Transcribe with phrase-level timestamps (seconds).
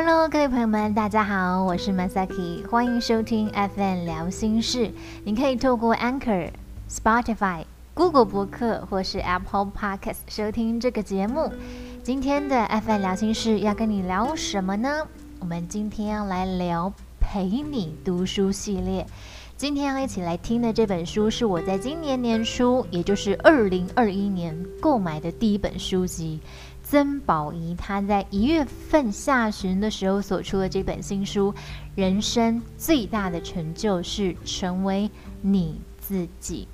[0.00, 4.92] Hello，各位朋友们，大家好，我是 Masaki，欢迎收听 FM 聊心事。
[5.24, 6.50] 你可以透过 Anchor、
[6.88, 7.64] Spotify、
[7.94, 11.52] Google 博客或是 Apple Podcast 收听这个节目。
[12.04, 15.04] 今天的 FM 聊心事要跟你聊什么呢？
[15.40, 19.04] 我们今天要来聊陪你读书系列。
[19.56, 26.38] 今天要一起来听的这本书是我在今年年初，也就是二零二一年购买的第一本书籍。
[26.90, 31.52] 曾宝仪他在一月份下旬的时候所出的这本新书，
[31.94, 35.10] 人生最大的成就是成为
[35.42, 36.66] 你自己。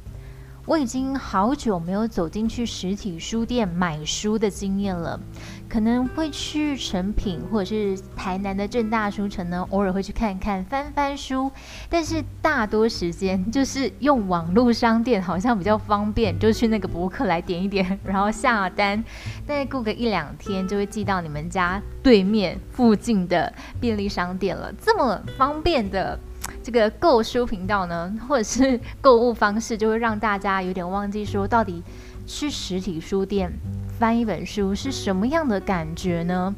[0.66, 5.20] 我已经好久没有走进去实体书店买书的经验了，
[5.68, 11.50] 可能会去成品或者是台南的正大书城呢，偶尔会去看看翻翻书，
[11.90, 19.04] 但是大多时间就是用网络商店，好像比较方便，就去那个博客来点一点，然后下单，
[19.46, 26.18] 大概过个一两天就会寄到你们家对面附近的便利商店了，这么方便的。
[26.62, 31.82] 这个购书频道呢， 或者是购物方式，就会让大家有点忘记说，到底
[32.26, 33.52] 去实体书店
[33.98, 36.54] 翻一本书是什么样的感觉呢？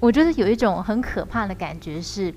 [0.00, 2.34] 我觉得有一种很可怕的感觉是，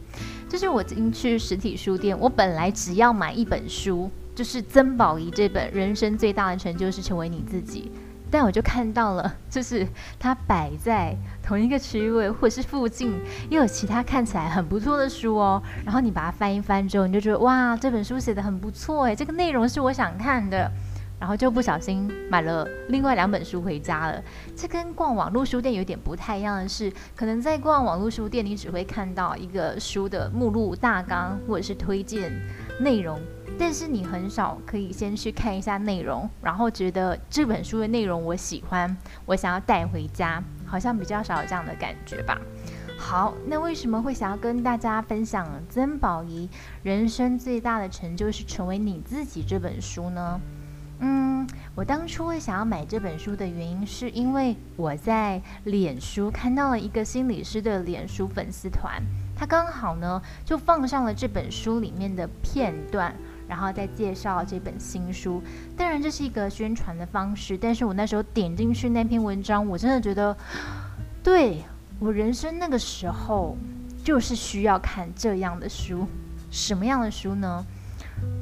[0.48, 7.92] 就是我进去实体书店，我本来只要买一本书，就是曾宝仪这本《人生最大的成就是成为你自己》。
[8.31, 9.88] 但我就看到了， 就是
[10.20, 13.14] 它摆在同一个区位，或者是附近
[13.50, 15.61] 又有其他看起来很不错的书哦。
[15.86, 20.72] 然后你把它翻一翻之后，你就觉得哇，这本书写的很不错诶，这个内容是我想看的。
[21.19, 24.22] 然后就不小心买了另外两本书回家了。
[24.56, 32.31] 这跟逛网络书店有点不太一样的是，可能在逛网络书店，你只会看到一个书的目录、大纲或者是推荐
[32.80, 33.19] 内容。
[33.59, 38.95] 但是你很少可以先去看一下内容，然后觉得这本书的内容我喜欢，
[39.26, 42.40] 我想要带回家，好像比较少有这样的感觉吧。
[42.97, 46.50] 好，那为什么会想要跟大家分享曾宝仪
[46.84, 50.41] 人生最大的成就是成为你自己这本书呢？
[51.00, 59.00] 嗯，我当初会想要买这本书的原因，是因为我在脸书看到了一个心理师的脸书粉丝团，
[59.35, 63.14] 他刚好呢就放上了这本书里面的片段。
[63.47, 65.41] 然后再介绍这本新书，
[65.75, 67.58] 当然这是一个宣传的方式。
[67.58, 70.35] 但是我那时候点进去那篇文章，我真的觉得，
[71.24, 71.63] 对
[72.00, 73.56] 我人生那个时候
[74.03, 76.06] 就是需要看这样的书。
[76.50, 77.66] 什么样的书呢？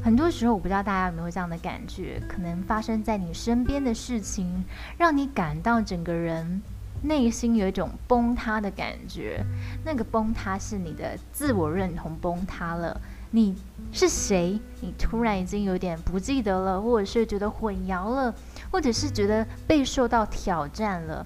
[0.01, 4.63] 很多时候我不知道大家有没有这样的感觉，可能发生在你身边的事情，
[4.97, 6.61] 让你感到整个人
[7.01, 9.43] 内心有一种崩塌的感觉。
[9.83, 13.01] 那个崩塌是你的自我认同崩塌了。
[13.35, 13.53] 你
[13.91, 14.57] 是谁？
[14.79, 18.33] 你突然已经有点不记得了，或者是觉得混淆了，
[18.71, 21.25] 或者是觉得被受到挑战了，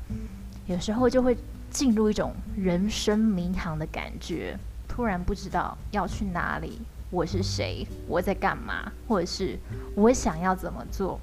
[0.66, 1.38] 有时候就会
[1.70, 6.82] 进入一种人生迷航的感觉，突然不知道要去哪里，
[7.12, 9.60] 我是谁，我在干嘛，或者是
[9.94, 11.20] 我想要怎么做，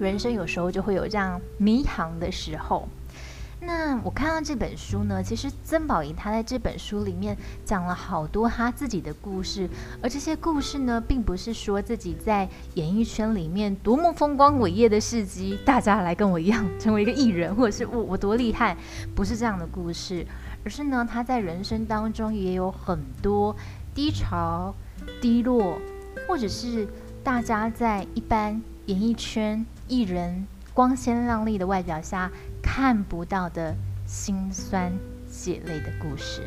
[0.00, 2.88] 人生有时候就会有这样迷航的时候。
[3.60, 9.68] 那我看到这本书呢，其实曾宝仪她在这本书里面讲了好多她自己的故事，
[10.00, 18.76] 而这些故事呢，并不是说自己在演艺圈里面多么风光伟业的事迹，大家来跟我一样 成为一个艺人，或者是我我多厉害，
[19.14, 20.24] 不是这样的故事，
[20.64, 23.54] 而是呢，他在人生当中也有很多
[23.92, 24.72] 低潮、
[25.20, 25.78] 低落，
[26.28, 26.86] 或者是
[27.24, 32.30] 大家在一般演艺圈艺人光鲜亮丽的外表下。
[32.62, 33.74] 看不到的
[34.06, 34.92] 心酸
[35.28, 36.42] 血泪的故事，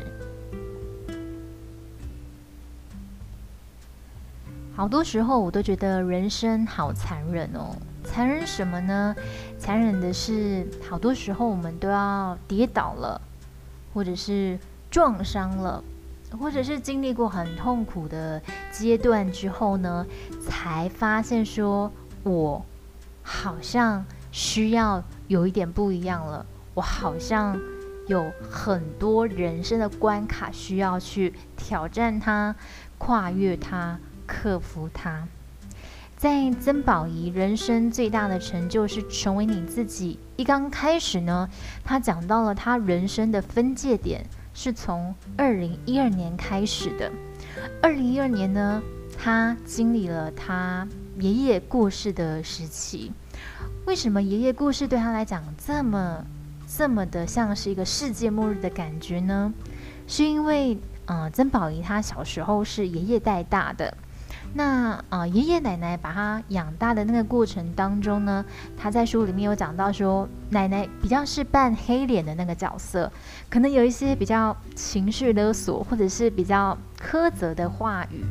[4.74, 7.76] 好多时候我都觉得人生好残忍哦。
[8.04, 9.14] 残忍什么呢？
[9.58, 13.20] 残忍的是，好多时候我们都要跌倒了，
[13.94, 14.58] 或者是
[14.90, 15.82] 撞伤了，
[16.38, 18.42] 或者是经历过很痛苦的
[18.72, 20.06] 阶段之后呢，
[20.48, 21.92] 才发现说，
[22.24, 22.64] 我
[23.22, 25.02] 好像需要。
[25.32, 26.44] 有一点不一样了，
[26.74, 27.58] 我好像
[28.06, 32.54] 有很多人生的关卡需要去挑战它、
[32.98, 35.26] 跨越它、克服它。
[36.18, 40.18] 在曾宝仪人生最大的成就是成为你自己。
[40.36, 41.48] 一刚开始呢，
[41.82, 47.10] 他讲到了他人生的分界点是从二零一二年开始的。
[47.80, 48.82] 二零一二年呢，
[49.18, 50.86] 他经历了他
[51.18, 53.12] 爷爷过世的时期。
[53.84, 56.24] 为什么爷爷故事对他来讲这么
[56.66, 59.52] 这么的像是一个世界末日的感觉呢？
[60.06, 63.96] 是因为，呃，曾宝仪她小时候是爷爷带大的，
[64.54, 68.44] 那啊，爷爷奶奶把他养大的那个过程当中呢，
[68.76, 73.10] 他在书里面有讲到说，奶奶比较是扮黑脸的那个角色，
[73.50, 76.76] 可能有一些比较情绪勒索，或者是比较。
[77.02, 78.24] 苛责的话语，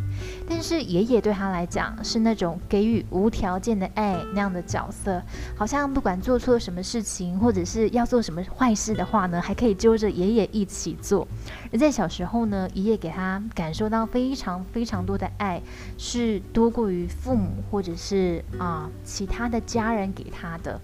[0.48, 5.22] 但是爷爷对他来讲是那种给予无条件的爱那样的角色，
[5.56, 11.28] 好像不管做错什么事情，或者是要做什么坏事的话呢，还可以揪着爷爷一起做。
[11.74, 15.62] 而在小时候呢，爷爷给他感受到非常非常多的爱，
[15.98, 20.80] 是多过于父母或者是啊其他的家人给他的。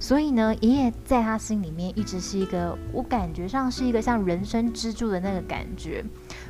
[0.00, 6.04] 所以呢，爷爷在他心里面一直是一个，我感觉上是一个像人生支柱的那个感觉。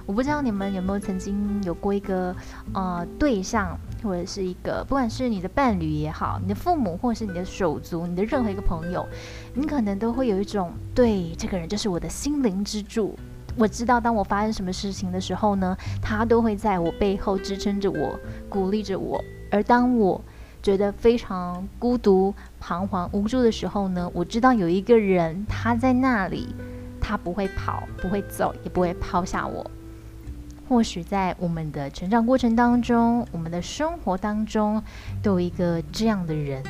[0.06, 2.34] 我不知道你们有没有曾经有过一个
[2.72, 9.04] 呃对象，或者是一个不管是你的伴侣也好，你的父母或者是你的手足，你的任何一个朋友，
[9.52, 13.18] 你可能都会有一种对这个人就是我的心灵支柱。
[13.58, 18.16] 我知道当我发生什么事情的时候呢，他都会在我背后支撑着我，
[18.48, 19.20] 鼓励着我。
[19.50, 20.22] 而当我
[20.62, 26.54] 觉得非常孤独、彷徨、无助的时候呢，我知道有一个人他在那里，
[27.00, 29.68] 他不会跑，不会走，也不会抛下我。
[30.68, 34.82] 或许在我们的成长过程当中，我们的生活当中，
[35.22, 36.62] 都有一个这样的人。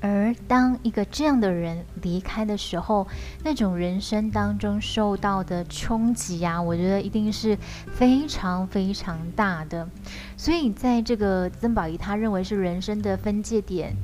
[0.00, 3.06] 而当一个这样的人离开的时候，
[3.42, 7.56] 那种人生当中受到的冲击啊，我觉得一定是
[7.94, 9.88] 非常非常大的。
[10.36, 13.96] 所以，在这个曾宝仪他认为是人生的分界点，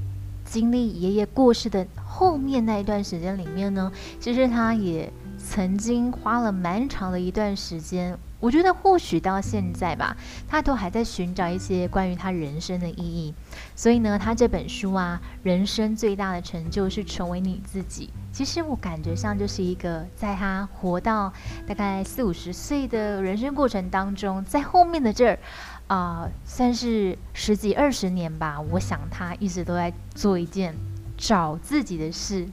[0.45, 5.13] 经历爷爷过世的后面那一段时间里面呢，其实他也。
[5.47, 10.17] 曾经花了蛮长的一段时间，我觉得或许到现在吧，
[10.49, 13.35] 他都还在寻找一些关于他人生的意义。
[13.77, 18.11] 所以呢，他这本书啊，人生最大的成就是成为你自己。
[18.33, 21.33] 其实我感觉像就是一个在他活到
[21.69, 25.39] 大概四五十岁的人生过程当中，在后面的这儿
[25.87, 28.61] 啊，算是十几二十年吧。
[28.73, 30.75] 我想他一直都在做一件
[31.17, 32.49] 找自己的事。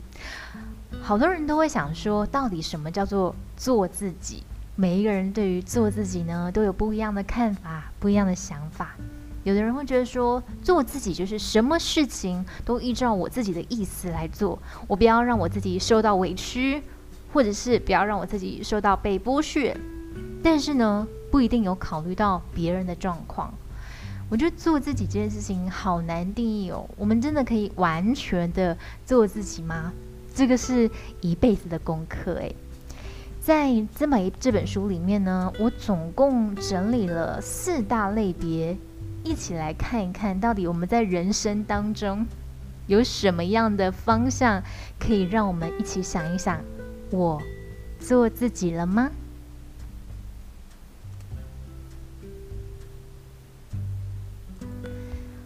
[1.03, 4.43] 好多人都会想说，到底什么叫做做自己？
[4.75, 8.95] 每一个人对于做自己呢，都有不一样的看法，不一样的想法。
[9.43, 14.57] 有的人会觉得说，做自己就是什么事情都依照我自己的意思来做，
[14.87, 16.83] 我不要让我自己受到委屈，
[17.33, 19.75] 或者是不要让我自己受到被剥削。
[20.43, 23.51] 但是呢，不一定有考虑到别人的状况。
[24.29, 26.87] 我觉得做自己这件事情好难定义哦。
[26.95, 29.91] 我们真的可以完全的做自己吗？
[30.33, 30.89] 这个是
[31.21, 32.55] 一辈子的功课诶，
[33.39, 38.77] 在这么一这本书里面呢，我总共整理了四大类别，
[39.23, 42.25] 一起来看一看到底我们在人生当中
[42.87, 44.63] 有什么样的方向，
[44.99, 46.61] 可以让我们一起想一想：
[47.11, 47.41] 我
[47.99, 49.11] 做自己了吗？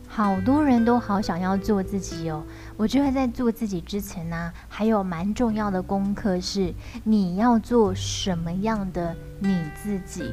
[0.08, 2.42] 好多人都好想要做自己哦。
[2.78, 6.74] 我觉得在做自己之前呢，还有蛮重要的功课是，
[7.04, 10.32] 你要做什么样的你自己？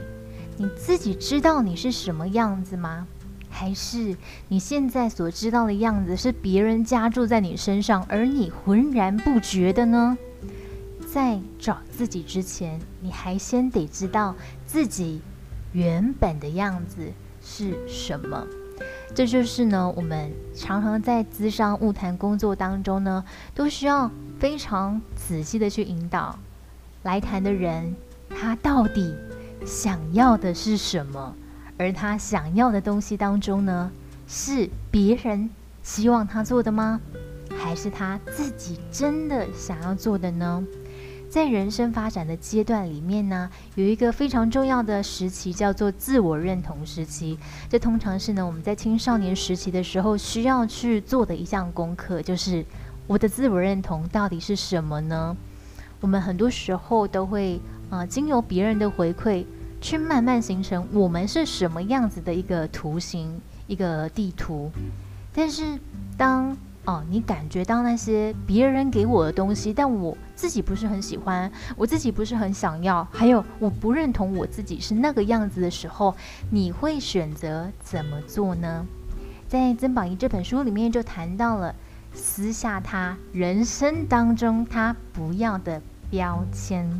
[0.58, 3.06] 你自己知道你是什么样子吗？
[3.48, 4.16] 还是
[4.48, 10.18] 你现在所知道的样子是别人加注在你身上，而你浑然不觉的呢？
[11.12, 14.34] 在找自己之前，你还先得知道
[14.66, 15.20] 自己
[15.72, 18.46] 原本的样子是什么。
[19.14, 23.24] 这就是呢，我们常常在资商物谈工作当中呢，
[23.54, 26.38] 都需要非常仔细的去引导
[27.02, 27.94] 来谈的人，
[28.30, 29.14] 他到底
[29.66, 31.34] 想要的是什么？
[31.78, 33.90] 而他想要的东西当中呢，
[34.28, 35.50] 是别人
[35.82, 37.00] 希望他做的吗？
[37.58, 40.64] 还是他自己真的想要做的呢？
[41.32, 47.38] 在人生发展的阶段里面呢，有一个非常重要的时期叫做自我认同时期。
[47.70, 52.62] 这通常是呢我们在青少年时期的时候需要去做的一项功课，就是
[53.06, 55.34] 我的自我认同到底是什么呢？
[56.02, 57.58] 我们很多时候都会
[57.88, 59.46] 啊，经由别人的回馈，
[59.80, 64.70] 去慢慢形成我们是什么样子的一个图形、一个地图。
[65.32, 65.78] 但是
[66.14, 76.12] 当哦，你感觉到那些别人给我的东西，但我自己不是很喜欢，我自己不是很想要，还有我不认同我自己是那个样子的时候，
[76.50, 78.84] 你会选择怎么做呢？
[79.46, 81.74] 在曾宝仪这本书里面就谈到了
[82.14, 86.90] 撕下他人生当中他不要的标签。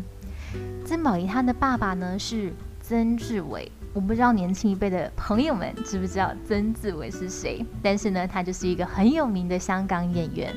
[0.85, 3.73] 曾宝仪他的爸爸呢是曾志伟。
[3.95, 10.55] 我不知道年轻一辈的朋友们知不知道曾志伟是谁，但是呢，他就是一个很有名的香港演员。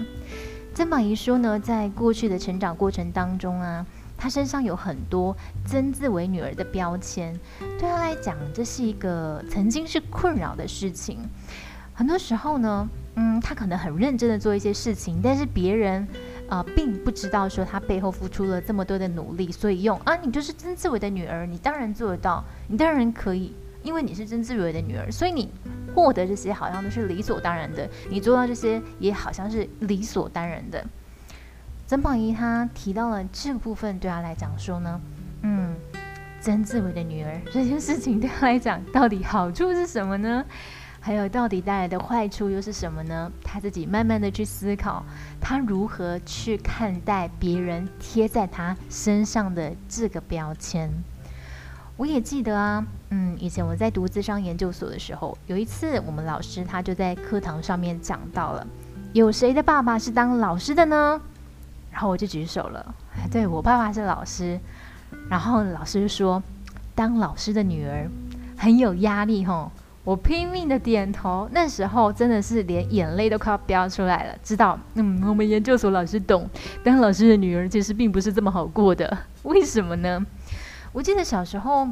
[0.74, 3.86] 曾宝仪说呢，在过去的成长过程当中啊，
[4.18, 7.38] 她身上有很多曾志伟女儿的标签，
[7.78, 11.20] 对她来讲，这是一个曾经是困扰的事情。
[11.94, 16.08] 很多时候呢，嗯，她可能很认真的做一些事情，但是别人
[16.48, 25.50] 啊，并不知道说他背后付出了这么多的努力，所以用啊，你就是曾志伟的女儿，你当然做得到，你当然可以，因为你是曾志伟的女儿，所以你
[25.94, 30.86] 获得这些好像都是理所当然的，你做到这些也好像是理所当然的。
[31.88, 35.02] 曾宝仪她提到了这部分，对她来讲说呢，
[35.42, 35.76] 嗯，
[36.42, 40.44] 曾志伟的女儿这件事情对她来讲，到底好处是什么呢？
[41.06, 43.32] 还有到底带来的坏处又是什么呢？
[43.44, 45.06] 他自己慢慢的去思考，
[45.40, 50.92] 他如何去看待别人贴在他身上的这个标签。
[51.96, 58.66] 我也记得啊，嗯，以前我在读智商研究所的时候，有一次我们老师他就在课堂上面讲到了，
[59.14, 61.22] 有谁的爸爸是当老师的呢？
[61.92, 62.96] 然后我就举手了，
[63.32, 64.60] 对我爸爸是老师，
[65.30, 66.42] 然后老师就说，
[66.96, 68.10] 当老师的女儿
[68.58, 69.72] 很有压力吼，
[70.06, 76.48] 我拼命的点头，那时候真的是连眼泪都快要飙出来了，知道，嗯，我们研究所老师懂，
[76.84, 80.24] 当老师的女儿其实并不是这么好过的， 为什么呢？
[80.94, 81.90] 我记得小时候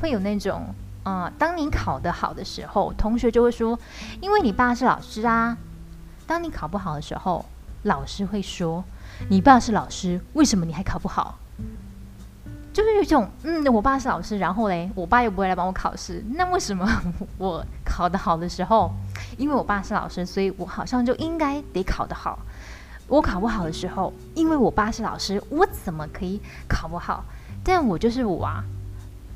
[0.00, 3.78] 会有那种，啊，当你考得好的时候，同学就会说，
[4.22, 5.56] 因为你爸是老师啊，
[6.26, 7.44] 当你考不好的时候，
[7.82, 8.82] 老师会说。
[9.28, 11.40] 你爸是老师，为什么你还考不好？
[12.78, 16.88] 就是有一种，嗯，我爸是老师，然后嘞，我爸又不会来帮我考试，那为什么
[17.36, 18.92] 我考得好的时候，
[19.36, 22.38] 因为我爸是老师，所以我好像就应该得考得好。
[23.08, 27.24] 我考不好的时候，因为我爸是老师，我怎么可以考不好？
[27.64, 28.62] 但我就是我啊，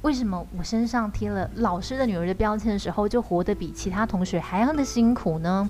[0.02, 5.68] 为什么我身上贴了老师的女儿的标签的时候，就活得比其他同学还要的辛苦呢？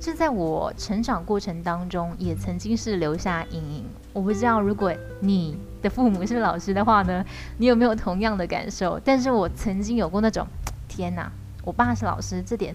[0.00, 3.84] 这在我成长过程当中，也曾经是留下阴影。
[4.14, 7.22] 我不知道，如果你的父母是老师的话呢，
[7.58, 8.98] 你有没有同样的感受？
[9.04, 10.46] 但是我曾经有过那种，
[10.88, 11.30] 天哪，
[11.62, 12.74] 我爸是老师，这点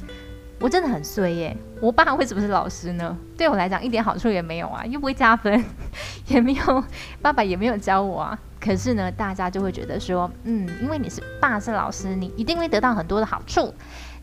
[0.59, 1.57] 我真的很衰耶。
[1.81, 3.17] 我爸为什么是老师呢？
[3.35, 5.65] 对我来讲一点好处也没有啊，又不会加分，
[6.27, 6.83] 也没有
[7.21, 8.39] 爸爸也没有教我啊。
[8.59, 13.73] 可是呢，大家就会觉得说，嗯，因为你是爸是老师，你一定会得到很多的好处。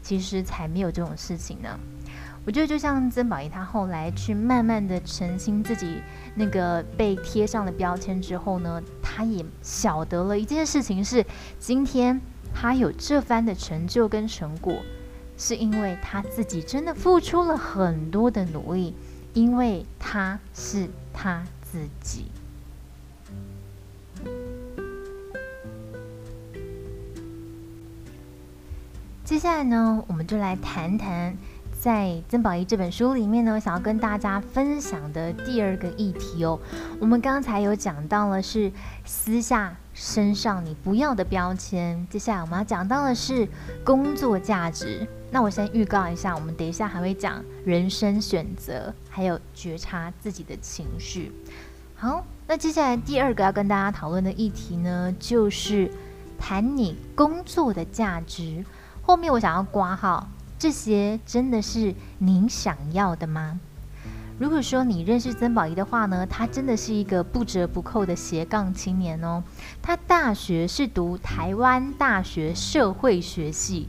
[0.02, 1.68] 其实才没有这种事情呢。
[2.46, 6.00] 我觉得就像曾宝仪，她后来去慢慢的澄清自己
[6.36, 11.26] 那个被贴上的标签之后呢，她也晓得了一件事情是，
[11.58, 12.20] 今天
[12.54, 14.76] 她有这番的成就跟成果，
[15.36, 18.94] 是因为她自己真的付出了很多的努力，
[19.34, 22.26] 因为她是她自己。
[29.24, 31.36] 接下来呢，我们就来谈谈。
[31.78, 36.58] 在曾宝仪这本书里面呢，想要跟大家分享的第二个议题哦，
[36.98, 38.72] 我们刚才有讲到了是
[39.04, 43.46] 撕下身上你不要的标签，接下来我们要讲到的是
[43.84, 45.06] 工作价值。
[45.30, 51.30] 那我先预告一下，我们等一下还会讲人生选择，还有觉察自己的情绪。
[51.94, 55.90] 好，那接下来第二个要跟大家讨论的议题呢，就是
[56.38, 58.64] 谈你工作的价值。
[59.02, 60.26] 后面我想要挂号。
[60.58, 63.60] 这些真的是您想要的吗？
[64.38, 69.42] 如果说你认识曾宝仪的话呢，他真的是一个不折不扣的斜杠青年哦。
[69.80, 73.88] 他大学是读台湾大学社会学系，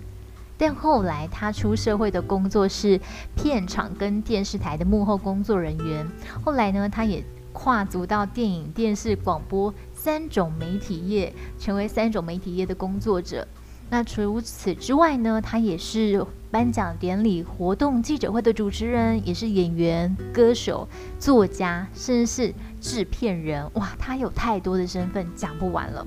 [0.58, 3.00] 但后来他出社会的工作是
[3.36, 6.08] 片场跟电视台的幕后工作人员。
[6.44, 13.46] 后来呢，他也跨足到电影、电视、广播三种媒体业，成为三种媒体业的工作者。
[13.90, 23.70] 那除此之外呢，他也是颁奖典礼、活动记者会的主持人，也是演员、歌手、作家，甚至是制片人。
[23.76, 26.06] 哇，他有太多的身份，讲不完了。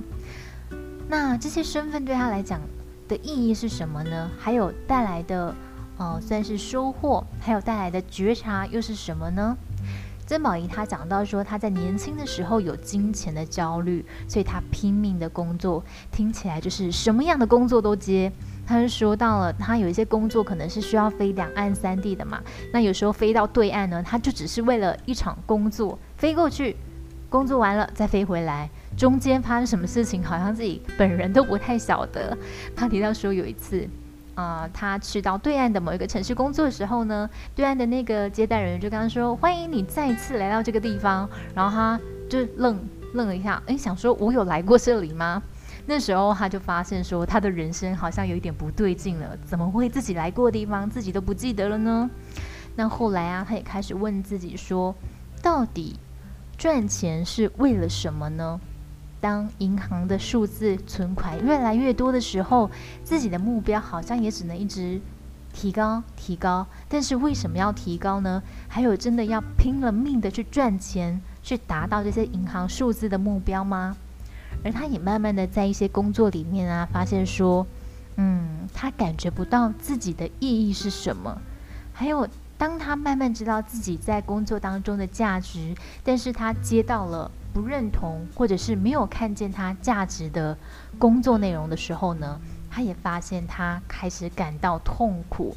[1.09, 2.61] 那这些身份对他来讲
[3.09, 4.31] 的意义是什么呢？
[4.39, 5.55] 还有带来的，
[5.97, 9.57] 呃，算是收获，还有带来的觉察又是什么呢？
[10.31, 15.83] 曾宝仪她讲到说，她在年轻的时候有金钱的焦虑，所以她拼命的工作，
[16.13, 18.31] 听起来就是什么样的工作都接。
[18.65, 22.41] 她是说到了，她有一些工作可能是需要飞两岸三地的嘛，
[22.73, 26.77] 那有时候飞到对岸呢，她就只是为了一场工作飞过去，
[27.29, 32.39] 工作完了再飞回来，中间发生什么事情，好像自己本人都不太晓得。
[32.77, 33.85] 她提到说有一次。
[34.35, 42.79] 啊，他去到对岸的某一个城市工作的时候呢，对岸的那个接待人员就跟他说：“欢迎你再次来到这个地方。”然后他就愣
[43.15, 45.43] 愣了一下，哎，想说：“我有来过这里吗？”
[45.87, 52.09] 那时候他就发现说，他的人生好像有一点不对劲了，怎么会自己来过的地方自己都不记得了呢？
[52.77, 54.95] 那后来啊，他也开始问自己说
[55.43, 55.99] ：“到底
[56.57, 58.61] 赚钱是为了什么呢？
[59.21, 62.71] 当银行的数字存款越来越多的时候，
[63.05, 65.01] 自己的目标好像也只能一直
[65.53, 66.67] 提高、提高。
[66.89, 68.43] 但是为什么要提高呢？
[68.69, 73.97] 还有真的要拼了命的去赚钱，去达到这些银行数字的目标吗？
[74.65, 77.67] 而他也慢慢的在一些工作里面啊，发现说，
[78.17, 81.41] 嗯，他感觉不到自己的意义是什么。
[81.93, 90.57] 还有，当他慢慢知道自己在工作当中的价值，但是他接到了不认同或者是没有看见他价值的
[90.99, 92.41] 工作内容的时候呢，
[92.71, 95.57] 他也发现他开始感到痛苦。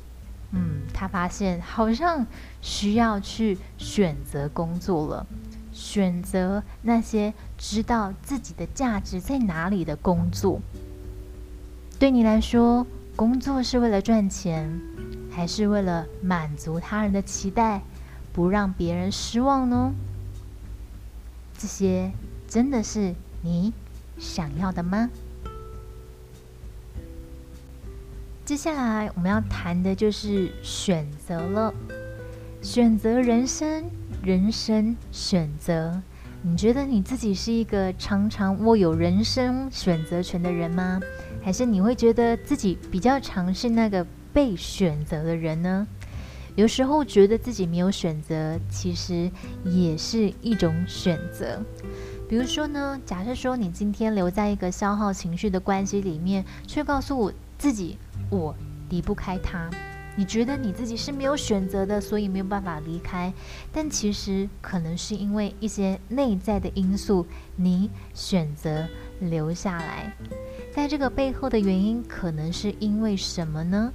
[0.51, 2.25] 嗯，他发现好像
[2.61, 5.25] 需要去选择工作了。
[5.71, 10.61] 选择那些知道自己的价值在哪里的工作。
[11.97, 12.85] 对你来说，
[13.15, 14.79] 工作是为了赚钱，
[15.31, 17.81] 还是为了满足他人的期待，
[18.31, 19.91] 不让别人失望呢？
[21.63, 22.11] 这些
[22.45, 23.71] 真的是你
[24.19, 25.09] 想要的吗？
[28.43, 31.73] 接下来我们要谈的就是选择了，
[32.61, 33.89] 选择人生。
[34.21, 36.01] 人生选择，
[36.41, 40.99] 你觉得你自己是一个常常握有人生选择权的人吗？
[41.41, 45.87] 还是你会觉得自己比较常是那个被选择的人呢？
[46.55, 49.29] 有时候觉得自己没有选择，其实
[49.65, 51.59] 也是一种选择。
[52.29, 57.97] 比如说呢，假设说你今天留在一个消耗情绪的关系里面，却告诉我自己
[58.29, 58.55] 我
[58.89, 59.69] 离不开他。
[60.15, 63.33] 你觉得你自己是没有选择的，所以没有办法离开，
[63.71, 68.87] 但其实可能是因为一些内在的因素，你选择
[69.19, 70.15] 留下来。
[70.71, 73.91] 在这个背后的原因，可能是因为什么呢？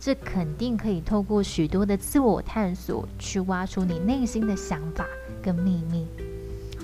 [0.00, 5.06] 这肯定可以透过许多的自我探索，去挖出你内心的想法
[5.40, 6.06] 跟秘密。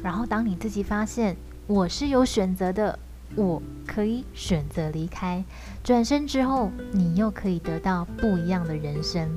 [0.04, 2.96] 然后，当你自己发现我是有选择的。
[3.34, 5.44] 我可以选择离开，
[5.82, 9.28] 转身之后，你又可以得到不一样的人生。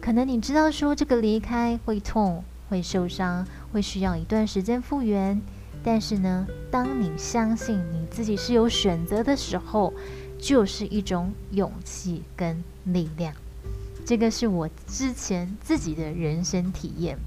[0.00, 5.42] 可能你知道说这个离开会痛、会受伤、会需要一段时间复原，
[5.82, 9.92] 但是呢，当你相信你自己是有选择的时候，
[10.38, 13.34] 就是一种勇气跟力量。
[14.04, 17.18] 这个是我之前自己的人生体验。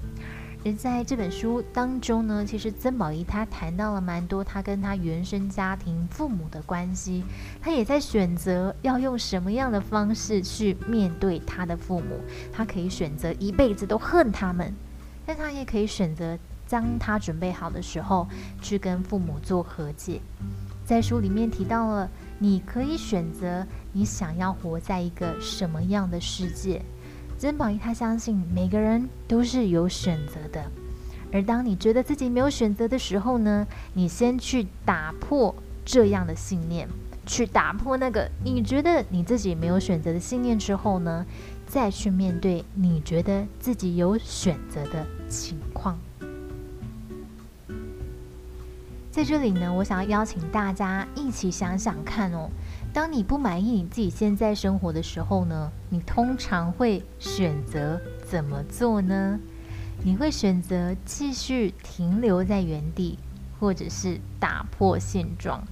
[0.62, 7.24] 而在这本书当中呢，其实曾宝仪她谈到了蛮多她跟她原生家庭父母的关系，
[7.62, 12.20] 她也在选择要用什么样的方式去面对她的父母。
[12.52, 14.74] 她可以选择一辈子都恨他们，
[15.24, 18.28] 但她也可以选择当她准备好的时候
[18.60, 20.20] 去跟父母做和解。
[20.84, 26.82] 在书里面提到了，你可以选择你想要活在一个什么样的世界。
[27.38, 30.70] 曾宝仪他相信每个人都是有选择的，
[31.32, 36.86] 而当你觉得自己没有选择的时候呢，你先去打破这样的信念，
[37.24, 41.24] 去打破那个你觉得你自己没有选择的信念之后呢，
[41.66, 45.98] 再去面对你觉得自己有选择的情况。
[49.10, 52.50] 在这里呢，我想要邀请大家一起想想看哦。
[52.92, 59.38] 当你不满意你自己现在生活的时候呢，你通常会选择怎么做呢？
[60.02, 63.16] 你会选择继续停留在原地，
[63.60, 65.62] 或者是打破现状，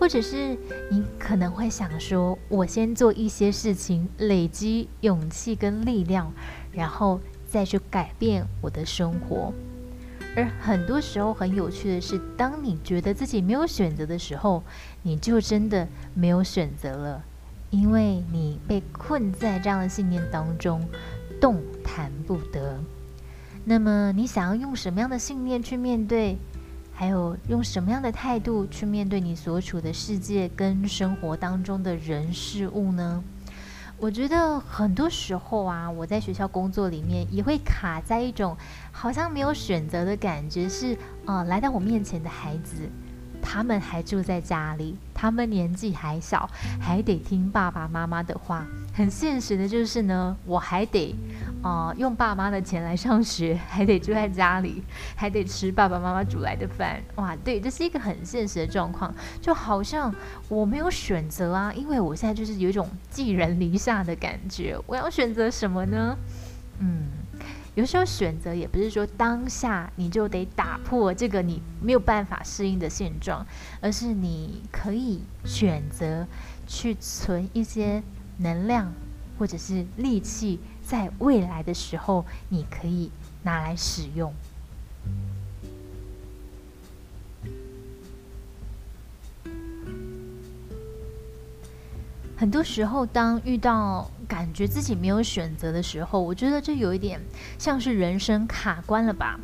[0.00, 0.56] 或者是
[0.90, 6.32] 你可能会想说：“我先做一些事情，累积勇气跟力量，
[6.72, 9.52] 然后再去改变我的生活。”
[10.34, 14.62] 而很多时候很有趣的是，当你觉得自己没有选择的时候，
[15.02, 17.22] 你就真的没有选择了，
[17.70, 20.86] 因为你被困在这样的信念当中，
[21.40, 22.78] 动弹不得。
[23.64, 26.36] 那么，你想要用什么样的信念去面对？
[26.94, 33.24] 还有用什么样的态度去面对你所处的世界跟生活当中的人事物呢？
[34.02, 38.56] 我觉得很多时候啊，我在学校工作里面也会卡在一种
[38.90, 42.90] 好像没有选择的感觉，是啊，来到我面前的孩子，
[43.40, 48.66] 他们还住在家里，他们年纪还小，还得听爸爸妈妈的话。
[48.92, 51.14] 很现实的就是呢，我还得，
[51.62, 54.82] 啊，用爸妈的钱来上学，还得住在家里，
[55.14, 57.00] 还得吃爸爸妈妈煮来的饭。
[57.14, 60.12] 哇，对，这是一个很现实的状况，就好像
[60.48, 64.76] 我没有选择啊，因为我现在就是有一种寄人篱下的感觉。
[64.86, 66.16] 我要选择什么呢？
[66.80, 67.06] 嗯，
[67.74, 73.46] 有时候选择也不是说当下你就得打破这个你没有办法适应的现状，
[73.80, 76.26] 而是你可以选择
[76.66, 78.02] 去存一些。
[78.38, 78.90] 能量
[79.38, 83.10] 或者是力气，在未来的时候你可以
[83.42, 84.32] 拿来使用。
[92.36, 97.20] 很多时候当遇到感觉自己没有选择的时候我觉得这有一点
[97.56, 99.38] 像是人生卡关了吧。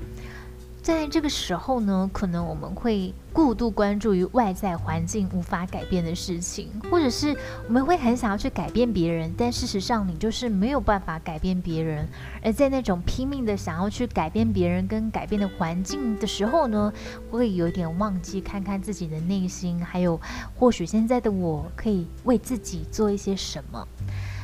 [0.89, 12.09] 在这个时候呢，可能我们会过度关注于外在环境无法改变的事情，或者是我们会很想要去改变别人，但事实上你就是没有办法改变别人。
[12.43, 16.91] 而在那种拼命的想要去改变别人跟改变的环境的时候呢，
[17.31, 20.19] 会有点忘记看看自己的内心，还有
[20.57, 23.87] 或许现在的我可以为自己做一些什么。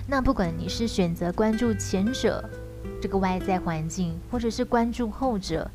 [0.07, 2.47] 那不管你是选择关注前者
[3.01, 5.71] 这个外在环境，或者是关注后者。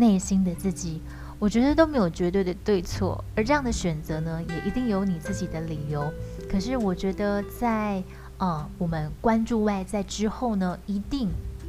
[0.00, 1.02] 内心的自己，
[1.38, 6.10] 我觉得都没有绝对的对错，而这样的选择呢，也一定有你自己的理由。
[6.50, 8.02] 可是我觉得，在
[8.38, 11.28] 呃我们关注外在之后呢，一定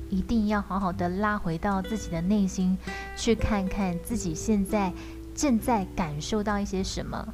[0.10, 2.78] 一定要好好的拉回到自己的内心，
[3.18, 4.94] 去看看自己现在
[5.36, 7.34] 正在感受到一些什么，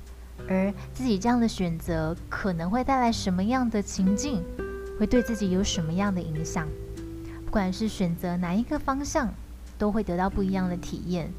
[0.49, 4.43] 而自己这样的选择可能会带来什么样的情境，
[4.99, 6.67] 会对自己有什么样的影响。
[7.45, 9.31] 不管是选择哪一个方向。
[9.77, 11.31] 都会得到不一样的体验，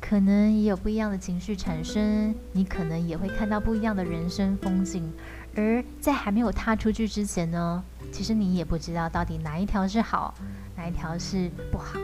[0.00, 5.12] 可能也有不一样的情绪产生，你可能也会看到不一样的人生风景。
[5.54, 10.34] 而在还没有踏出去之前呢，其实你也不知道到底哪一条是好，
[10.76, 11.98] 哪一条是不好，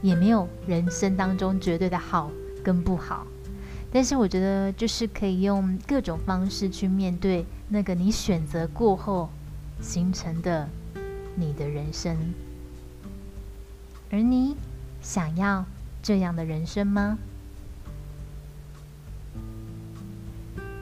[0.00, 2.30] 也没有人生当中绝对的好
[2.64, 3.26] 跟不好。
[3.92, 9.28] 但是我觉得，就是可以用各种方式去面对那个你选择过后
[9.80, 10.68] 形成的
[11.34, 12.16] 你的人生，
[14.10, 14.56] 而你。
[15.06, 15.64] 想要
[16.02, 17.16] 这样的人生吗？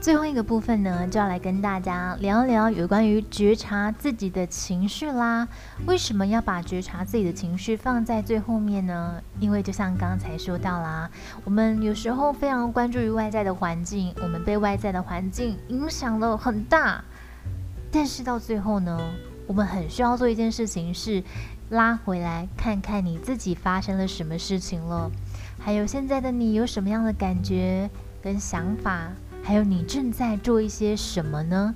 [0.01, 5.47] 最后一个部分呢，就要来跟大家聊聊有关于觉察自己的情绪啦。
[5.85, 9.21] 为什么要把觉察自己的情绪放在最后面呢？
[9.39, 11.07] 因为就像刚才说到啦，
[11.43, 17.03] 我们有时候非常关注于外在的环境，我们被外在的环境影响了很大，
[17.91, 18.99] 但是到最后呢，
[19.45, 21.23] 我们很需要做一件事情是。
[21.69, 25.09] 拉回来看看你自己发生了什么事情了，
[25.59, 27.89] 还有现在的你有什么样的感觉
[28.21, 29.11] 跟想法，
[29.43, 31.73] 还有你正在做一些什么呢？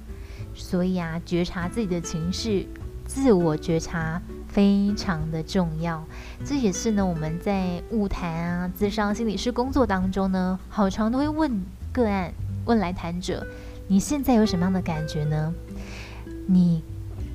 [0.53, 2.67] 所以啊，觉察自己的情绪，
[3.05, 6.03] 自我觉察非常的重要。
[6.45, 12.31] 这也是呢，我们在物谈啊、自商心理师工作当中呢，好长都会问个案、
[12.65, 13.45] 问来谈者，
[13.87, 15.53] 你现在有什么样的感觉呢？
[16.45, 16.83] 你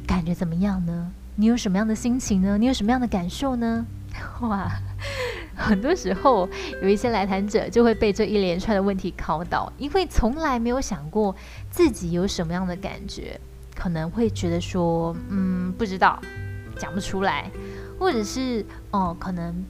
[0.06, 1.10] 感觉怎么样呢？
[1.36, 2.56] 你有什么样的心情呢？
[2.58, 3.86] 你有什么样的感受呢？
[4.42, 4.70] 哇，
[5.56, 6.48] 很多时候
[6.80, 11.34] 有一些来谈者就会被这一连串的问题考倒，因为从来没有想过
[11.70, 13.40] 自己有什么样的感觉，
[13.74, 16.20] 可能会觉得说，嗯，不知道，
[16.78, 17.50] 讲不出来，
[17.98, 19.64] 或者是哦，可能。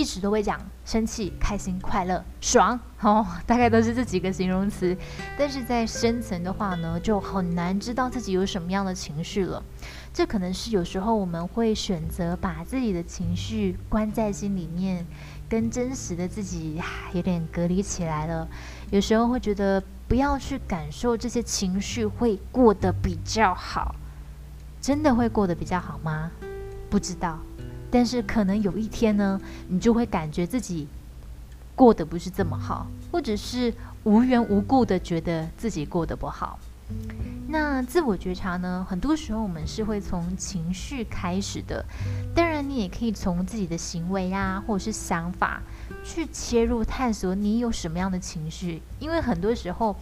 [0.00, 4.96] 一直都会讲生气、开心、快乐、爽 哦，大概都是这几个形容词。
[5.36, 9.62] 但是在深层的话呢，就很难知道自己有什么样的情绪了。
[10.10, 15.06] 这可能是有时候我们会选择把自己的情绪关在心里面，
[15.50, 16.80] 跟真实的自己
[17.12, 18.48] 有点隔离起来了。
[18.90, 23.94] 有时候会觉得不要去感受这些情绪，会过得比较好。
[24.80, 26.30] 真的会过得比较好吗？
[26.88, 27.38] 不知道。
[27.90, 30.86] 但是可能有一天呢，你就会感觉自己
[31.74, 33.72] 过得不是这么好，或者是
[34.04, 36.58] 无缘无故的觉得自己过得不好。
[37.46, 41.84] 那自我觉察呢，很多时候我们是会从情绪开始的。
[42.34, 45.62] 当然，你也可以从自己的行为啊，或者是想法
[46.04, 48.82] 去切入探索你有什么样的情绪。
[48.98, 49.96] 因为很多时候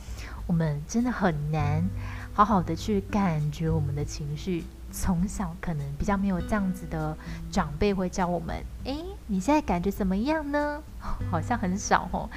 [0.47, 1.85] 我们真的很难
[2.33, 4.65] 好好的去感觉我们的情绪。
[4.91, 7.17] 从小可能比较没有这样子的
[7.51, 10.83] 长辈会教我们，诶，你现在感觉怎么样呢？
[11.31, 12.29] 好像很少哦。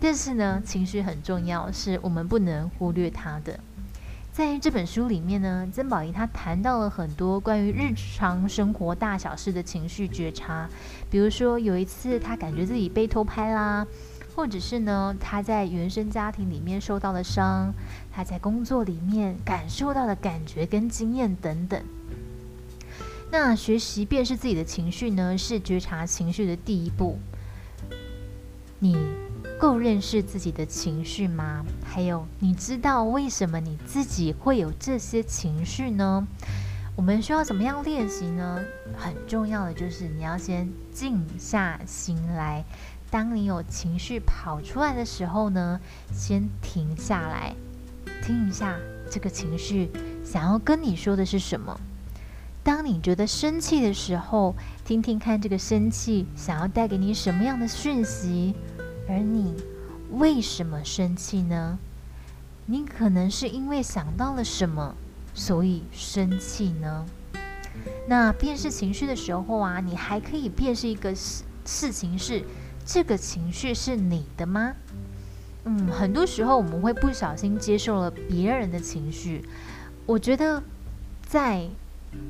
[0.00, 3.58] 但是呢，情绪很重要，是我们不能忽略它的。
[4.32, 10.68] 在这本书里面呢，曾宝仪她谈到了很多关于日常生活大小事的情绪觉察，
[11.10, 13.84] 比如说有一次她感觉自己被偷拍啦。
[14.38, 17.74] 或者是呢，他在原生家庭里面受到的伤，
[18.12, 21.82] 他在工作里面感受到的感觉跟经验等等。
[23.32, 27.18] 那学习辨识自己的情绪呢，是觉察情绪的第一步。
[28.78, 28.96] 你
[29.58, 31.64] 够认识自己的情绪吗？
[31.84, 36.24] 还有，你知道为什么你自己会有这些情绪呢？
[36.94, 38.60] 我们需要怎么样练习呢？
[38.96, 42.64] 很重要的就是你要先静下心来。
[43.10, 45.80] 当你有情绪跑出来的时候呢，
[46.12, 47.54] 先停下来，
[48.22, 48.76] 听一下
[49.10, 49.90] 这个情绪
[50.24, 51.80] 想要跟你说的是什么。
[52.62, 58.54] 当你觉得生气的时候，听听看这个生气想要带给你什么样的讯息。
[59.08, 59.54] 而你
[60.10, 61.78] 为什么生气呢？
[62.66, 64.94] 你可能是因为想到了什么，
[65.32, 67.06] 所以生气呢？
[68.06, 72.44] 那辨识情绪的时候啊，你还可以辨识一个事事情是
[72.90, 74.72] 这个情绪是你的吗？
[75.64, 79.44] 嗯，很多时候我们会不小心接受了别人的情绪。
[80.06, 80.62] 我觉得
[81.20, 81.68] 在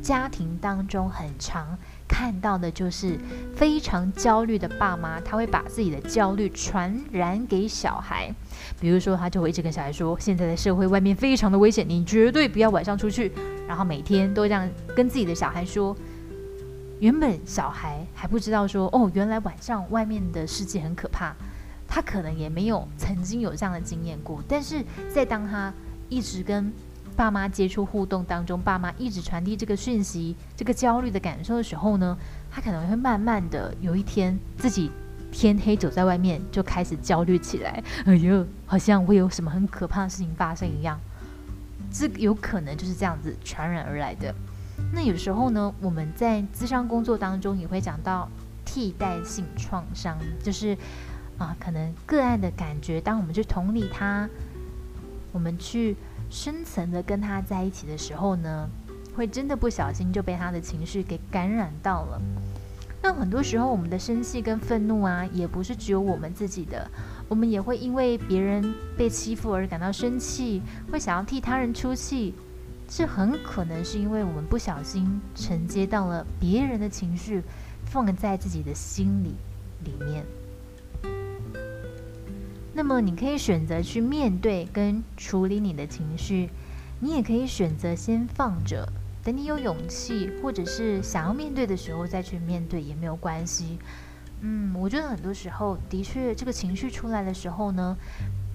[0.03, 3.16] 家庭当中很常看到的就是
[3.55, 8.35] 非常焦虑的爸妈，他会把自己的焦虑传染给小孩。
[8.81, 13.31] 比如说，他就会一直跟小孩说：“现在的社会外面非常的危险，你绝对不要晚上出去。”
[13.68, 15.97] 然后每天都这样跟自己的小孩说。
[17.00, 21.34] 原本小孩还不知道说：“哦，原来晚上外面的世界很可怕。”
[21.90, 25.72] 他可能也没有曾经有这样的经验过，但是在当他
[26.11, 26.70] 一直跟
[27.16, 32.16] 爸妈接触互动当中，爸妈一直传递这个讯息、这个焦虑的感受的时候呢，
[32.50, 34.90] 他可能会慢慢的有一天自己
[35.32, 41.00] 天黑走在外面就开始焦虑起来，哎呦，好像会有什么很可怕的事情发生一样，
[41.90, 44.34] 这有可能就是这样子传染而来的。
[44.92, 48.29] 那有时候呢，我们在咨商工作当中也会讲到
[48.64, 50.77] 替代性创伤，就是。
[51.38, 54.29] 啊，可能个案的感觉，当我们去同理他，
[55.31, 55.94] 我们去
[56.29, 58.68] 深层的跟他在一起的时候呢，
[59.14, 62.20] 会真的不小心就被他的情绪给感染到了。
[63.01, 66.90] 那很多时候，我们的生气跟愤怒啊，也不是只有我们自己的，
[67.29, 72.35] 我们也会因为别人被欺负而感到生气，会想要替他人出气，
[72.88, 77.42] 这很可能是因为我们不小心承接到了别人的情绪，
[77.85, 79.35] 放在自己的心里
[79.85, 80.24] 里面。
[82.72, 86.48] 那么你可以选择去面对跟处理你的情绪，
[86.98, 88.90] 你也可以选择先放着，
[89.22, 93.79] 等你有勇气或者是想要面对的时候再去面对也没有关系。
[94.40, 97.96] 嗯，我觉得很多时候的确这个情绪出来的时候呢，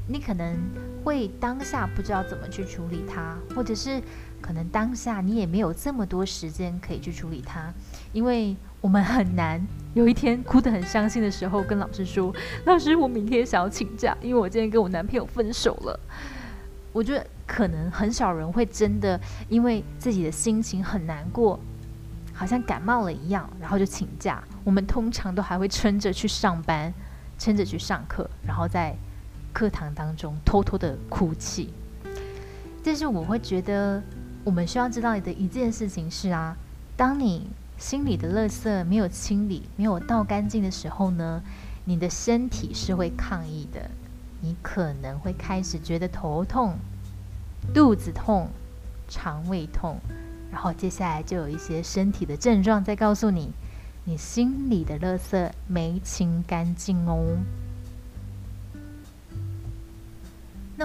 [0.08, 0.58] 你可能
[1.04, 4.02] 会当下不知道怎么去处理它，或者是
[4.42, 7.74] 可能当下你也没有这么多时间可以去处理它，
[8.12, 8.56] 因为。
[8.84, 12.36] 我们很难有一天哭得很伤心的时候，跟老师说
[12.68, 15.98] ：“老师，我明天想要请假，因为我今天跟我男朋友分手了。”
[16.92, 21.58] 我觉得可能很少人会真的因为自己的心情很难过，
[22.34, 24.44] 好像感冒了一样，然后就请假。
[24.66, 26.94] 我们通常都还会撑着去上班，
[27.40, 28.94] 撑着去上课，然后再
[29.54, 31.70] 课堂当中偷偷的哭泣。
[32.84, 34.02] 但是我会觉得，
[34.44, 36.58] 我们需要知道的一件事情是啊，
[36.98, 37.48] 当你。
[37.76, 41.42] 心里的垃圾没有清理、没有倒干净的时候呢，
[41.84, 43.90] 你的身体是会抗议的。
[44.40, 46.76] 你可能会开始觉得头痛、
[47.74, 48.48] 肚子痛、
[49.10, 49.98] 肠胃痛，
[50.50, 53.52] 然后接下来就有一些身体的症状在告诉你，
[54.06, 57.38] 你心里的垃圾没清干净哦。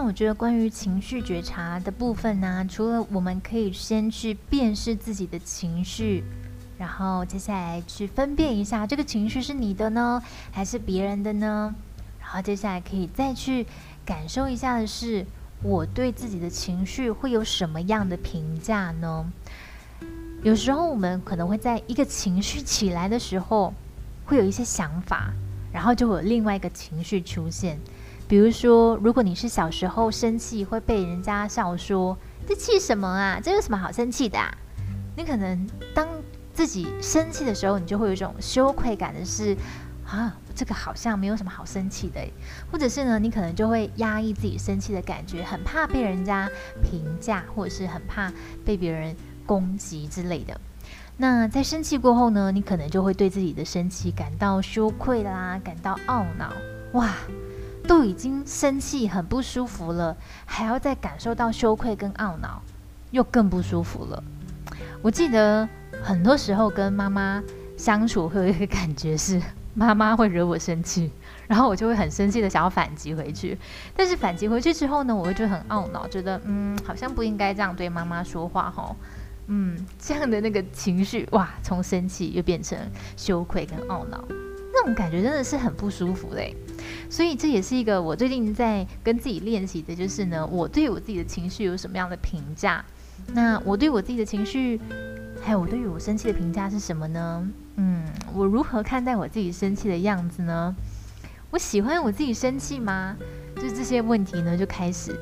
[0.01, 6.23] 那我觉得关于情绪觉察的部分呢，除了我们可以先去辨识自己的情绪。
[6.79, 11.75] 然后接下来去分辨一下，这个情绪是你的呢，还是别人的呢？
[12.21, 13.67] 然后接下来可以再去
[14.07, 15.27] 感受一下的是，
[15.65, 19.29] 我对自己的情绪会有什么样的评价呢？
[20.45, 23.75] 有时候我们可能会在一个情绪起来的时候，
[24.25, 25.33] 会有一些想法，
[25.73, 27.77] 然后就会有另外一个情绪出现。
[28.29, 33.41] 比如说，如果你是小时候生气会被人家笑说：“这气什么啊？
[33.43, 34.55] 这有什么好生气的啊？”
[35.17, 36.07] 你可能当
[36.53, 39.57] 自己生气的时候，你就会有一种羞愧感的是，
[40.07, 42.21] 啊，这个好像没有什么好生气的，
[42.71, 46.51] 或者是呢，你可能就会压抑自己生气的感觉，很怕被人家
[46.83, 48.31] 评价，或者是很怕
[48.63, 50.61] 被别人攻击之类的。
[51.17, 56.53] 那在生气过后呢，你可能就会对自己的生气感到羞愧啦，感到懊恼。
[56.93, 57.13] 哇，
[57.89, 62.63] 都已经生气很不舒服了，还要再感受到羞愧跟懊恼，
[63.11, 64.23] 又更不舒服了。
[65.03, 65.69] 我记得。
[66.01, 67.43] 很多时候跟妈妈
[67.77, 69.43] 相处会有一个感觉是，
[69.75, 71.11] 妈妈会惹我生气，
[71.49, 73.59] 然后我就会很生气的想要反击回去。
[73.97, 78.95] 但是反击回去之后呢，我会觉得很懊恼，觉得嗯，好像不应该这样对妈妈说话哈。
[79.49, 82.79] 嗯，这样的那个情绪哇，从生气又变成
[83.17, 84.23] 羞愧跟懊恼，
[84.73, 86.55] 那种感觉真的是很不舒服嘞。
[87.11, 92.85] 所以这也是一个我最近在跟自己练习的，就是呢，我对我自己的情绪有什么样的评价？
[93.35, 94.81] 那我对我自己的情绪。
[95.41, 97.49] 还有我对于我生气的评价是什么呢？
[97.77, 100.75] 嗯，我如何看待我自己生气的样子呢？
[101.51, 103.17] 我喜欢我自己生气吗？
[103.55, 105.17] 就这些问题呢，就开始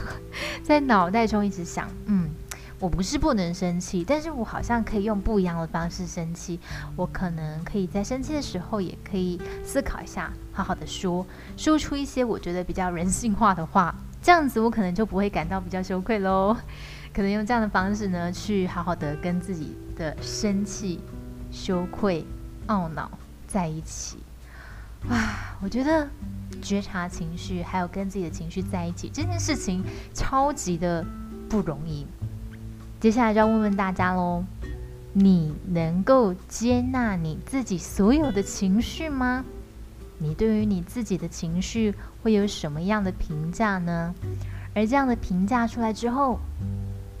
[0.64, 1.86] 在脑袋中一直想。
[2.06, 2.30] 嗯，
[2.80, 6.58] 我不是不能生气，但是我好像可以用不一样的方式生气。
[6.96, 11.26] 我可能可以在生气的时候，也可以思考一下，好好的说，
[11.58, 16.56] 说出一些我觉得比较人性化的话，这样子我可能就不会感到比较羞愧喽。
[17.12, 21.00] 可能用这样的方式呢，去好好的跟自己的生气、
[21.52, 22.24] 羞愧、
[22.68, 23.10] 懊恼
[23.46, 24.16] 在一起。
[25.10, 25.18] 哇，
[25.60, 26.08] 我觉得
[26.62, 31.04] 觉察情绪，还有跟自己的情绪在一起这件事情，超级的
[31.46, 32.06] 不容易。
[33.00, 34.44] 接下来就要问问大家喽，
[35.14, 39.42] 你能够接纳你自己所有的情绪吗？
[40.18, 44.14] 你对于你自己的情绪会有什么样的评价呢？
[44.74, 46.38] 而这样的评价出来之后，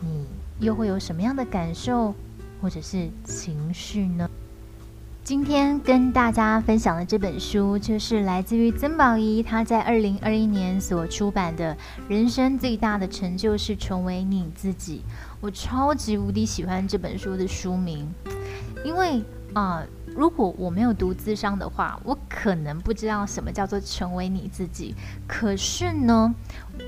[0.00, 0.26] 你
[0.58, 2.14] 又会有什么样的感受
[2.60, 4.28] 或者是情绪呢？
[5.30, 11.72] 今天跟大家分享的这本书，就是来自于曾宝仪，她在二零二一年所出版的
[12.08, 15.04] 《人生最大的成就是成为你自己》。
[15.40, 18.12] 我超级无敌喜欢这本书的书名，
[18.84, 19.22] 因为
[19.54, 19.84] 啊，
[20.16, 24.96] 如果我没有读资商的话，我可能不知道什么叫做成为你自己。
[25.28, 26.34] 可是呢，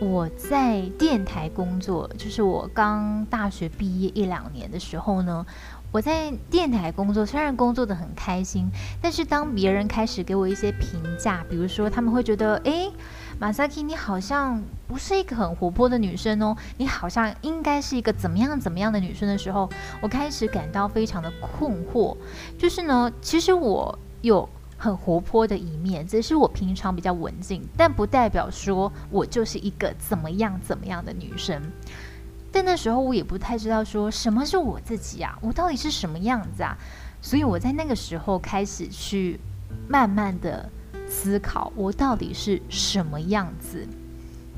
[0.00, 5.46] 我在电台工作，就是我刚大学毕业一两年的时候呢。
[5.92, 8.66] 我在电台工作，虽然工作的很开心，
[9.02, 12.90] 但是当别人开始给我一些评价，比如说他们会觉得，诶，
[13.38, 19.68] 马萨基，你好像不是一个很活泼的女生哦，你好像应该是一个怎么样怎么样的女生的时候，
[20.00, 22.16] 我开始感到非常的困惑。
[22.58, 31.60] 就是呢，其实我有很活泼的一面，只是我平常比较文静，但不代表说我就是一个怎么样怎么样的女生。
[32.52, 36.76] 但那时候我也不太知道说什么是我自己啊，我到底是什么样子啊？
[37.22, 39.40] 所以我在那个时候开始去
[39.88, 40.68] 慢慢的
[41.08, 43.86] 思考，我到底是什么样子。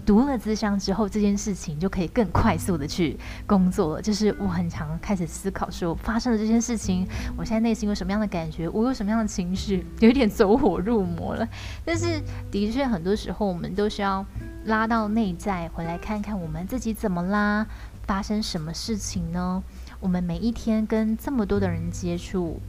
[0.07, 4.03] 读了资商之后，这件事情就可以更快速的去工作了。
[4.03, 11.49] 就是我很常开始思考说，发生了这件事情，我现在内心有什么样的感觉，我有什么样的情绪，有点走火入魔了。
[11.85, 14.25] 但是的确，很多时候我们都需要。
[14.65, 17.67] 拉到内在回来看看我们自己怎么啦？
[18.07, 19.63] 发生什么事情呢？
[20.01, 22.61] 我们每一天跟这么多的人接触，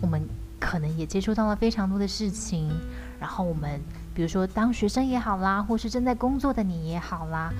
[0.00, 2.68] 我们可能也接触到了非常多的事情。
[3.20, 3.80] 然后我们
[4.12, 7.52] 比如说当学生也好啦，或是正在工作的你也好啦，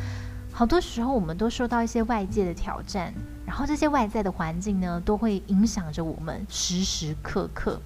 [0.53, 3.15] 好多时候我们都受到一些外界的挑战，
[3.47, 7.81] 然后这些外在的环境呢，都会影响着我们时时刻刻。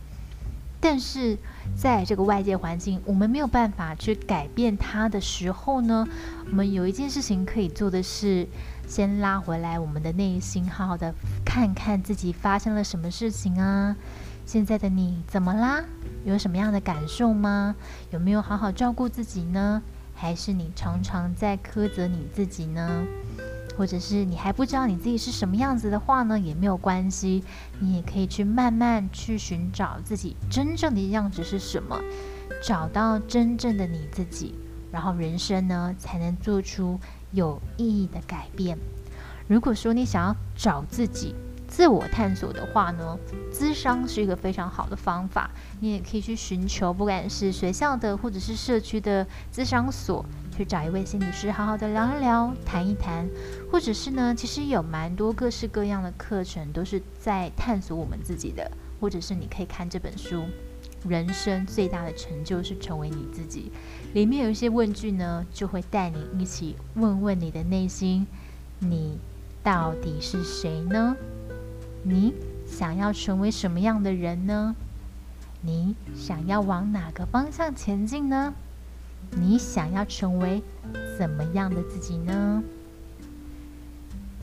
[0.82, 1.38] 但是
[1.76, 6.06] 在这个外界环境，我们没有办法去改变它的时候呢，
[6.50, 8.48] 我们有一件事情可以做的是，
[8.88, 11.14] 先拉回来我们的内心，好好的
[11.44, 13.94] 看看自己发生了什么事情啊。
[14.44, 15.84] 现在的你怎么啦？
[16.24, 17.76] 有什么样的感受吗？
[18.10, 19.80] 有没有好好照顾自己呢？
[20.16, 23.04] 还是你常常在苛责你自己呢？
[23.76, 27.42] 或者是你还不知道你自己是什么样子的话呢，也没有关系，
[27.80, 32.00] 你也可以去慢慢去寻找自己真正的样子是什么，
[32.62, 34.54] 找到真正的你自己，
[34.90, 36.98] 然后人生呢才能做出
[37.30, 38.78] 有意义的改变。
[39.48, 41.34] 如果说你想要找自己、
[41.66, 43.18] 自我探索的话呢，
[43.52, 50.24] 咨商是一个非常好的方法，你也可以去寻求，不管是学校的或者是社区的咨商所。
[50.56, 53.26] 去找一位心理师，好好的聊一聊，谈一谈，
[53.70, 58.70] 或者是呢，其实有蛮多各式各样的课程，都是在探索我们自己的。
[59.00, 60.36] 或者是你可以看这本书，
[61.08, 63.72] 《人生最大的成就是成为你自己》，
[64.14, 68.24] 里面有一些问句呢，就会带你一起问问你的内心：
[68.78, 69.18] 你
[69.60, 71.16] 到底是谁呢？
[72.04, 72.32] 你
[72.64, 74.76] 想要成为什么样的人呢？
[75.62, 78.54] 你想要往哪个方向前进呢？
[79.30, 80.62] 你想要成为
[81.18, 82.62] 怎么样的自己呢？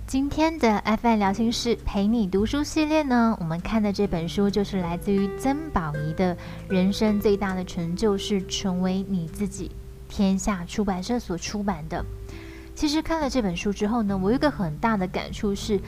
[0.07, 6.35] 今天的 FM 聊心事陪你读书系列呢，我们看的这本书就是来自于曾宝仪的
[6.67, 9.67] 《人生最大的成就是成为你自己》，
[10.07, 12.03] 天下出版社所出版的。
[12.73, 15.79] 其实看了这本书之后呢，我有一个很大的感触是。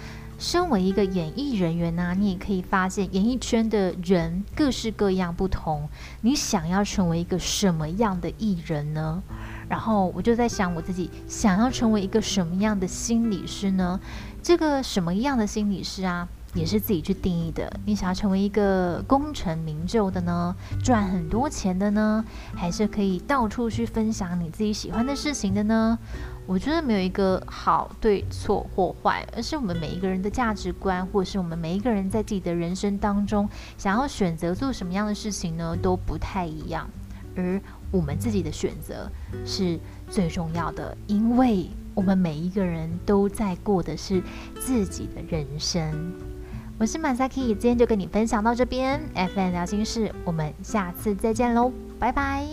[0.41, 5.87] 身为一个演艺人员呢，你也可以发现演艺圈的人各式各样不同。
[6.21, 9.21] 你想要成为一个什么样的艺人呢？
[9.69, 13.99] 然后我就在想，我自己想要成为一个什么样的心理师呢？
[14.41, 17.71] 这个什么样的心理师啊，也是自己去定义的。
[17.85, 25.99] 你想要成为一个功成名就的呢，赚很多钱的呢，还是可以到处去分享你自己喜欢的事情的呢？
[26.51, 33.47] 我觉得没有一个好对错或坏，而是我们每一个人的价值观，或是我们每一个人在自己的人生当中
[33.77, 36.89] 想要选择做什么样的事情呢，都不太一样。
[37.37, 39.09] 而我们自己的选择
[39.45, 39.79] 是
[40.09, 44.21] 最重要的，因为我们每一个人都在过的是
[44.59, 46.13] 自己的人生。
[46.77, 48.99] 我是马萨 k 今天就跟你分享到这边。
[49.15, 52.45] FN 聊心事，我们下次再见喽，拜拜。